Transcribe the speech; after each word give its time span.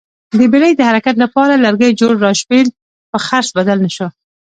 د 0.39 0.41
بېړۍ 0.51 0.71
د 0.75 0.81
حرکت 0.89 1.15
لپاره 1.23 1.61
لرګیو 1.65 1.97
جوړ 2.01 2.13
راشبېل 2.25 2.67
په 3.11 3.17
څرخ 3.27 3.47
بدل 3.57 3.77
نه 3.85 3.91
شو 3.95 4.07